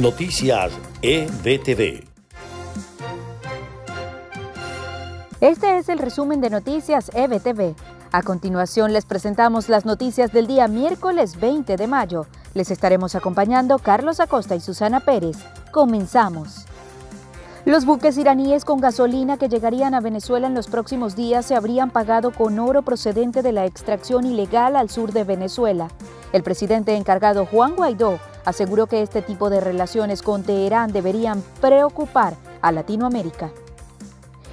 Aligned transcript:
Noticias 0.00 0.72
EBTV. 1.02 2.08
Este 5.42 5.76
es 5.76 5.90
el 5.90 5.98
resumen 5.98 6.40
de 6.40 6.48
Noticias 6.48 7.10
EBTV. 7.12 7.74
A 8.10 8.22
continuación 8.22 8.94
les 8.94 9.04
presentamos 9.04 9.68
las 9.68 9.84
noticias 9.84 10.32
del 10.32 10.46
día 10.46 10.68
miércoles 10.68 11.38
20 11.38 11.76
de 11.76 11.86
mayo. 11.86 12.24
Les 12.54 12.70
estaremos 12.70 13.14
acompañando 13.14 13.78
Carlos 13.78 14.20
Acosta 14.20 14.56
y 14.56 14.60
Susana 14.60 15.00
Pérez. 15.00 15.36
Comenzamos. 15.70 16.64
Los 17.66 17.84
buques 17.84 18.16
iraníes 18.16 18.64
con 18.64 18.80
gasolina 18.80 19.36
que 19.36 19.50
llegarían 19.50 19.92
a 19.92 20.00
Venezuela 20.00 20.46
en 20.46 20.54
los 20.54 20.68
próximos 20.68 21.14
días 21.14 21.44
se 21.44 21.56
habrían 21.56 21.90
pagado 21.90 22.30
con 22.30 22.58
oro 22.58 22.80
procedente 22.80 23.42
de 23.42 23.52
la 23.52 23.66
extracción 23.66 24.24
ilegal 24.24 24.76
al 24.76 24.88
sur 24.88 25.12
de 25.12 25.24
Venezuela. 25.24 25.88
El 26.32 26.42
presidente 26.42 26.96
encargado 26.96 27.44
Juan 27.44 27.76
Guaidó 27.76 28.18
aseguró 28.44 28.86
que 28.86 29.02
este 29.02 29.22
tipo 29.22 29.50
de 29.50 29.60
relaciones 29.60 30.22
con 30.22 30.42
Teherán 30.42 30.92
deberían 30.92 31.42
preocupar 31.60 32.34
a 32.60 32.72
Latinoamérica. 32.72 33.50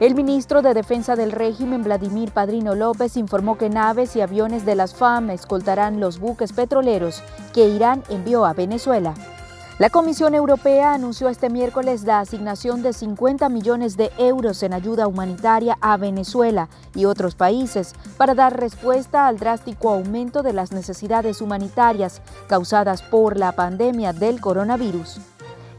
El 0.00 0.14
ministro 0.14 0.62
de 0.62 0.74
Defensa 0.74 1.16
del 1.16 1.32
régimen, 1.32 1.82
Vladimir 1.82 2.30
Padrino 2.30 2.76
López, 2.76 3.16
informó 3.16 3.58
que 3.58 3.68
naves 3.68 4.14
y 4.14 4.20
aviones 4.20 4.64
de 4.64 4.76
las 4.76 4.94
FAM 4.94 5.30
escoltarán 5.30 5.98
los 5.98 6.20
buques 6.20 6.52
petroleros 6.52 7.22
que 7.52 7.68
Irán 7.68 8.04
envió 8.08 8.44
a 8.44 8.52
Venezuela. 8.52 9.14
La 9.78 9.90
Comisión 9.90 10.34
Europea 10.34 10.92
anunció 10.92 11.28
este 11.28 11.50
miércoles 11.50 12.02
la 12.02 12.18
asignación 12.18 12.82
de 12.82 12.92
50 12.92 13.48
millones 13.48 13.96
de 13.96 14.10
euros 14.18 14.64
en 14.64 14.72
ayuda 14.72 15.06
humanitaria 15.06 15.78
a 15.80 15.96
Venezuela 15.96 16.68
y 16.96 17.04
otros 17.04 17.36
países 17.36 17.94
para 18.16 18.34
dar 18.34 18.58
respuesta 18.58 19.28
al 19.28 19.38
drástico 19.38 19.90
aumento 19.90 20.42
de 20.42 20.52
las 20.52 20.72
necesidades 20.72 21.40
humanitarias 21.40 22.22
causadas 22.48 23.02
por 23.02 23.36
la 23.36 23.52
pandemia 23.52 24.12
del 24.12 24.40
coronavirus. 24.40 25.20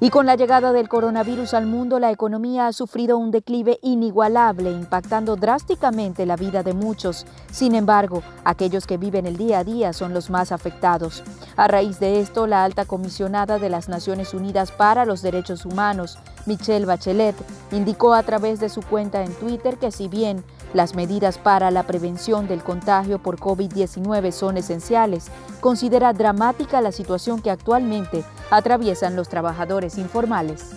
Y 0.00 0.10
con 0.10 0.26
la 0.26 0.36
llegada 0.36 0.72
del 0.72 0.88
coronavirus 0.88 1.54
al 1.54 1.66
mundo, 1.66 1.98
la 1.98 2.12
economía 2.12 2.68
ha 2.68 2.72
sufrido 2.72 3.18
un 3.18 3.32
declive 3.32 3.80
inigualable, 3.82 4.70
impactando 4.70 5.34
drásticamente 5.34 6.24
la 6.24 6.36
vida 6.36 6.62
de 6.62 6.72
muchos. 6.72 7.26
Sin 7.50 7.74
embargo, 7.74 8.22
aquellos 8.44 8.86
que 8.86 8.96
viven 8.96 9.26
el 9.26 9.36
día 9.36 9.58
a 9.58 9.64
día 9.64 9.92
son 9.92 10.14
los 10.14 10.30
más 10.30 10.52
afectados. 10.52 11.24
A 11.56 11.66
raíz 11.66 11.98
de 11.98 12.20
esto, 12.20 12.46
la 12.46 12.62
alta 12.62 12.84
comisionada 12.84 13.58
de 13.58 13.70
las 13.70 13.88
Naciones 13.88 14.34
Unidas 14.34 14.70
para 14.70 15.04
los 15.04 15.20
Derechos 15.20 15.66
Humanos, 15.66 16.16
Michelle 16.48 16.86
Bachelet, 16.86 17.36
indicó 17.70 18.14
a 18.14 18.24
través 18.24 18.58
de 18.58 18.68
su 18.68 18.82
cuenta 18.82 19.22
en 19.22 19.32
Twitter 19.34 19.76
que 19.76 19.92
si 19.92 20.08
bien 20.08 20.42
las 20.74 20.94
medidas 20.94 21.38
para 21.38 21.70
la 21.70 21.84
prevención 21.84 22.46
del 22.48 22.62
contagio 22.62 23.18
por 23.18 23.38
COVID-19 23.38 24.32
son 24.32 24.58
esenciales. 24.58 25.28
Considera 25.60 26.12
dramática 26.12 26.80
la 26.80 26.90
situación 26.92 27.40
que 27.40 27.50
actualmente 27.50 28.24
atraviesan 28.50 29.16
los 29.16 29.28
trabajadores 29.28 29.98
informales. 29.98 30.70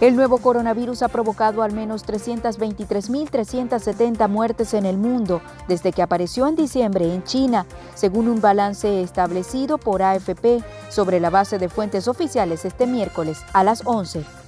El 0.00 0.16
nuevo 0.16 0.38
coronavirus 0.38 1.02
ha 1.02 1.08
provocado 1.08 1.62
al 1.62 1.70
menos 1.72 2.04
323.370 2.04 4.28
muertes 4.28 4.74
en 4.74 4.86
el 4.86 4.98
mundo 4.98 5.40
desde 5.68 5.92
que 5.92 6.02
apareció 6.02 6.48
en 6.48 6.56
diciembre 6.56 7.14
en 7.14 7.22
China, 7.22 7.64
según 7.94 8.26
un 8.28 8.40
balance 8.40 9.02
establecido 9.02 9.78
por 9.78 10.02
AFP 10.02 10.64
sobre 10.90 11.20
la 11.20 11.30
base 11.30 11.58
de 11.58 11.68
fuentes 11.68 12.08
oficiales 12.08 12.64
este 12.64 12.88
miércoles 12.88 13.38
a 13.52 13.62
las 13.62 13.82
11. 13.84 14.43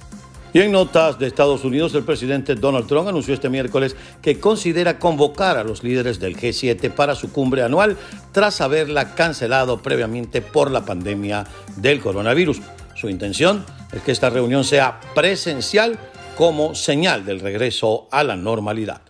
Y 0.53 0.59
en 0.59 0.71
notas 0.71 1.19
de 1.19 1.27
Estados 1.27 1.63
Unidos, 1.63 1.93
el 1.93 2.03
presidente 2.03 2.55
Donald 2.55 2.87
Trump 2.87 3.07
anunció 3.07 3.33
este 3.33 3.49
miércoles 3.49 3.95
que 4.21 4.39
considera 4.39 4.97
convocar 4.97 5.57
a 5.57 5.63
los 5.63 5.83
líderes 5.83 6.19
del 6.19 6.37
G7 6.37 6.89
para 6.91 7.15
su 7.15 7.31
cumbre 7.31 7.63
anual 7.63 7.97
tras 8.31 8.61
haberla 8.61 9.13
cancelado 9.13 9.81
previamente 9.81 10.41
por 10.41 10.71
la 10.71 10.85
pandemia 10.85 11.45
del 11.75 11.99
coronavirus. 11.99 12.61
Su 12.95 13.09
intención 13.09 13.65
es 13.91 14.01
que 14.01 14.11
esta 14.11 14.29
reunión 14.29 14.63
sea 14.63 14.99
presencial 15.13 15.99
como 16.37 16.75
señal 16.75 17.25
del 17.25 17.39
regreso 17.39 18.07
a 18.11 18.23
la 18.23 18.35
normalidad. 18.35 19.06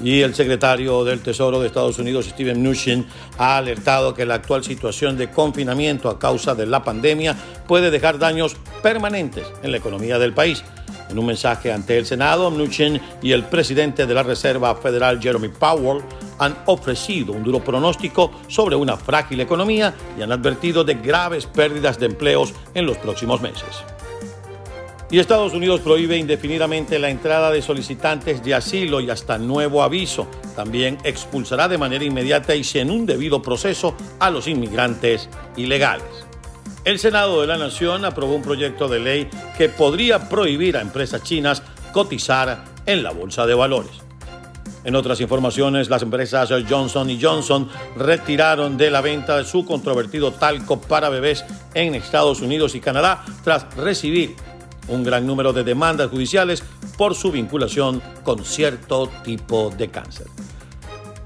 Y 0.00 0.20
el 0.20 0.34
secretario 0.34 1.04
del 1.04 1.20
Tesoro 1.20 1.60
de 1.60 1.68
Estados 1.68 1.98
Unidos, 1.98 2.26
Steven 2.26 2.60
Mnuchin, 2.60 3.06
ha 3.38 3.56
alertado 3.56 4.12
que 4.14 4.26
la 4.26 4.34
actual 4.34 4.62
situación 4.62 5.16
de 5.16 5.30
confinamiento 5.30 6.10
a 6.10 6.18
causa 6.18 6.54
de 6.54 6.66
la 6.66 6.84
pandemia 6.84 7.34
puede 7.66 7.90
dejar 7.90 8.18
daños 8.18 8.56
permanentes 8.82 9.46
en 9.62 9.70
la 9.70 9.78
economía 9.78 10.18
del 10.18 10.34
país. 10.34 10.62
En 11.08 11.18
un 11.18 11.26
mensaje 11.26 11.72
ante 11.72 11.96
el 11.96 12.04
Senado, 12.04 12.50
Mnuchin 12.50 13.00
y 13.22 13.32
el 13.32 13.44
presidente 13.44 14.06
de 14.06 14.14
la 14.14 14.22
Reserva 14.22 14.74
Federal, 14.74 15.20
Jeremy 15.20 15.48
Powell, 15.48 16.02
han 16.38 16.56
ofrecido 16.66 17.32
un 17.32 17.44
duro 17.44 17.60
pronóstico 17.60 18.32
sobre 18.48 18.76
una 18.76 18.96
frágil 18.96 19.40
economía 19.40 19.94
y 20.18 20.22
han 20.22 20.32
advertido 20.32 20.84
de 20.84 20.94
graves 20.94 21.46
pérdidas 21.46 21.98
de 21.98 22.06
empleos 22.06 22.52
en 22.74 22.86
los 22.86 22.98
próximos 22.98 23.40
meses. 23.40 23.95
Y 25.08 25.20
Estados 25.20 25.54
Unidos 25.54 25.80
prohíbe 25.82 26.16
indefinidamente 26.16 26.98
la 26.98 27.10
entrada 27.10 27.52
de 27.52 27.62
solicitantes 27.62 28.42
de 28.42 28.54
asilo 28.54 29.00
y 29.00 29.08
hasta 29.08 29.38
nuevo 29.38 29.84
aviso. 29.84 30.26
También 30.56 30.98
expulsará 31.04 31.68
de 31.68 31.78
manera 31.78 32.04
inmediata 32.04 32.56
y 32.56 32.64
sin 32.64 32.90
un 32.90 33.06
debido 33.06 33.40
proceso 33.40 33.94
a 34.18 34.30
los 34.30 34.48
inmigrantes 34.48 35.28
ilegales. 35.56 36.26
El 36.84 36.98
Senado 36.98 37.40
de 37.40 37.46
la 37.46 37.56
Nación 37.56 38.04
aprobó 38.04 38.34
un 38.34 38.42
proyecto 38.42 38.88
de 38.88 38.98
ley 38.98 39.28
que 39.56 39.68
podría 39.68 40.28
prohibir 40.28 40.76
a 40.76 40.80
empresas 40.80 41.22
chinas 41.22 41.62
cotizar 41.92 42.64
en 42.84 43.04
la 43.04 43.12
bolsa 43.12 43.46
de 43.46 43.54
valores. 43.54 43.92
En 44.82 44.94
otras 44.94 45.20
informaciones, 45.20 45.88
las 45.88 46.02
empresas 46.02 46.48
Johnson 46.68 47.08
Johnson 47.20 47.68
retiraron 47.96 48.76
de 48.76 48.90
la 48.90 49.00
venta 49.00 49.42
su 49.44 49.64
controvertido 49.64 50.32
talco 50.32 50.80
para 50.80 51.08
bebés 51.08 51.44
en 51.74 51.96
Estados 51.96 52.40
Unidos 52.40 52.74
y 52.76 52.80
Canadá 52.80 53.24
tras 53.42 53.72
recibir 53.76 54.36
un 54.88 55.02
gran 55.02 55.26
número 55.26 55.52
de 55.52 55.64
demandas 55.64 56.10
judiciales 56.10 56.62
por 56.96 57.14
su 57.14 57.30
vinculación 57.30 58.02
con 58.22 58.44
cierto 58.44 59.08
tipo 59.24 59.70
de 59.76 59.88
cáncer. 59.88 60.26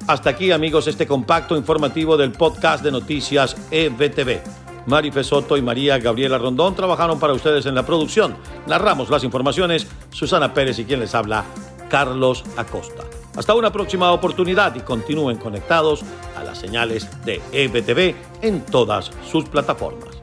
Hasta 0.06 0.30
aquí 0.30 0.50
amigos 0.50 0.86
este 0.86 1.06
compacto 1.06 1.56
informativo 1.56 2.16
del 2.16 2.32
podcast 2.32 2.82
de 2.82 2.90
noticias 2.90 3.56
EBTV. 3.70 4.40
Mari 4.86 5.12
Fesoto 5.12 5.56
y 5.56 5.62
María 5.62 5.98
Gabriela 5.98 6.38
Rondón 6.38 6.74
trabajaron 6.74 7.20
para 7.20 7.32
ustedes 7.32 7.66
en 7.66 7.74
la 7.74 7.86
producción. 7.86 8.36
Narramos 8.66 9.10
las 9.10 9.24
informaciones 9.24 9.86
Susana 10.10 10.52
Pérez 10.52 10.78
y 10.78 10.84
quien 10.84 11.00
les 11.00 11.14
habla 11.14 11.44
Carlos 11.88 12.44
Acosta. 12.56 13.04
Hasta 13.36 13.54
una 13.54 13.72
próxima 13.72 14.10
oportunidad 14.12 14.74
y 14.74 14.80
continúen 14.80 15.36
conectados 15.36 16.02
a 16.36 16.42
las 16.42 16.58
señales 16.58 17.08
de 17.24 17.40
EBTV 17.52 18.14
en 18.42 18.64
todas 18.66 19.10
sus 19.30 19.44
plataformas. 19.44 20.18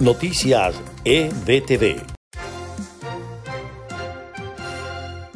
Noticias 0.00 0.80
EBTV. 1.04 2.19